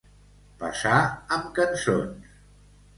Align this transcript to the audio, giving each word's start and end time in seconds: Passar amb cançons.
Passar 0.63 0.95
amb 1.37 1.55
cançons. 1.61 2.37